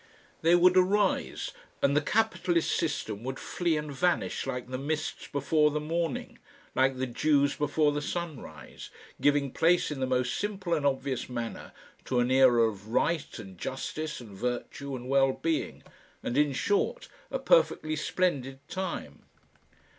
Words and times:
They 0.41 0.55
would 0.55 0.75
arise 0.77 1.51
and 1.79 1.95
the 1.95 2.01
capitalist 2.01 2.75
system 2.75 3.23
would 3.23 3.37
flee 3.37 3.77
and 3.77 3.91
vanish 3.93 4.47
like 4.47 4.67
the 4.67 4.79
mists 4.79 5.27
before 5.27 5.69
the 5.69 5.79
morning, 5.79 6.39
like 6.73 6.97
the 6.97 7.05
dews 7.05 7.55
before 7.55 7.91
the 7.91 8.01
sunrise, 8.01 8.89
giving 9.21 9.51
place 9.51 9.91
in 9.91 9.99
the 9.99 10.07
most 10.07 10.33
simple 10.33 10.73
and 10.73 10.87
obvious 10.87 11.29
manner 11.29 11.71
to 12.05 12.19
an 12.19 12.31
era 12.31 12.63
of 12.67 12.87
Right 12.87 13.37
and 13.37 13.59
Justice 13.59 14.19
and 14.19 14.31
Virtue 14.35 14.95
and 14.95 15.07
Well 15.07 15.33
Being, 15.33 15.83
and 16.23 16.35
in 16.35 16.51
short 16.51 17.07
a 17.29 17.37
Perfectly 17.37 17.95
Splendid 17.95 18.67
Time. 18.67 19.21